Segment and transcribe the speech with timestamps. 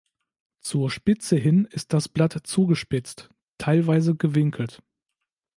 [0.61, 4.81] Zur Spitze hin ist das Blatt zugespitzt, teilweise gewinkelt.